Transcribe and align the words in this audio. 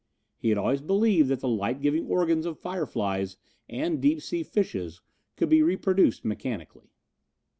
He 0.35 0.49
had 0.49 0.57
always 0.57 0.81
believed 0.81 1.29
that 1.29 1.41
the 1.41 1.47
light 1.47 1.79
giving 1.79 2.07
organs 2.07 2.47
of 2.47 2.59
fireflys 2.59 3.37
and 3.69 4.01
deep 4.01 4.23
sea 4.23 4.41
fishes 4.41 4.99
could 5.35 5.49
be 5.49 5.61
reproduced 5.61 6.25
mechanically. 6.25 6.89